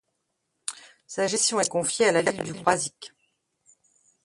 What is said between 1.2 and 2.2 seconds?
gestion est confiée à